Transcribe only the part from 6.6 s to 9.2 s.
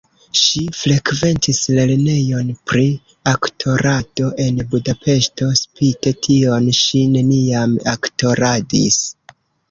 ŝi neniam aktoradis.